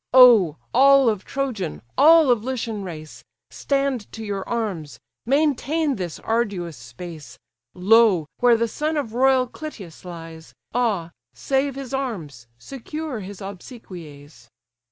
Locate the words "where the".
8.39-8.67